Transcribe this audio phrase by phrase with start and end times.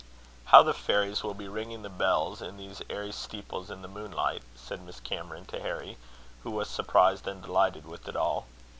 [0.45, 4.41] "How the fairies will be ringing the bells in these airy steeples in the moonlight!"
[4.55, 5.99] said Miss Cameron to Harry,
[6.41, 8.47] who was surprised and delighted with it all.